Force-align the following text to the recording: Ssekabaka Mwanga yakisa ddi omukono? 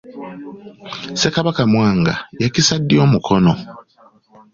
Ssekabaka 1.13 1.61
Mwanga 1.71 2.13
yakisa 2.43 2.73
ddi 2.81 2.95
omukono? 3.03 3.53